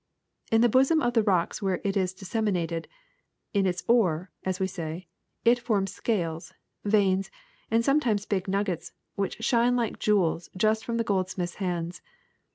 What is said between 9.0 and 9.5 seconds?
which